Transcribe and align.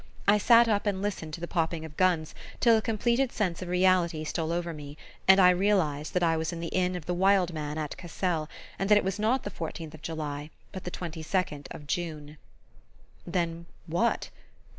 I 0.27 0.39
sat 0.39 0.67
up 0.67 0.87
and 0.87 0.99
listened 0.99 1.35
to 1.35 1.41
the 1.41 1.47
popping 1.47 1.85
of 1.85 1.95
guns 1.95 2.33
till 2.59 2.75
a 2.75 2.81
completed 2.81 3.31
sense 3.31 3.61
of 3.61 3.67
reality 3.67 4.23
stole 4.23 4.51
over 4.51 4.73
me, 4.73 4.97
and 5.27 5.39
I 5.39 5.51
realized 5.51 6.15
that 6.15 6.23
I 6.23 6.37
was 6.37 6.51
in 6.51 6.59
the 6.59 6.69
inn 6.69 6.95
of 6.95 7.05
the 7.05 7.13
Wild 7.13 7.53
Man 7.53 7.77
at 7.77 7.95
Cassel, 7.97 8.49
and 8.79 8.89
that 8.89 8.97
it 8.97 9.03
was 9.03 9.19
not 9.19 9.43
the 9.43 9.51
fourteenth 9.51 9.93
of 9.93 10.01
July 10.01 10.49
but 10.71 10.85
the 10.85 10.89
twenty 10.89 11.21
second 11.21 11.67
of 11.69 11.85
June. 11.85 12.37
Then, 13.27 13.67
what 13.85 14.31